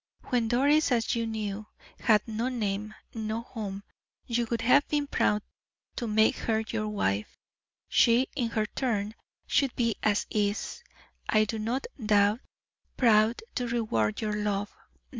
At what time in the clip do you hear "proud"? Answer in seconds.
5.05-5.43, 12.97-13.43